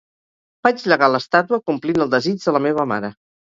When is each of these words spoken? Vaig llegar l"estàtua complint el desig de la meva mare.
Vaig 0.67 0.85
llegar 0.93 1.11
l"estàtua 1.13 1.61
complint 1.69 2.03
el 2.09 2.13
desig 2.17 2.43
de 2.47 2.59
la 2.59 2.67
meva 2.69 2.91
mare. 2.97 3.17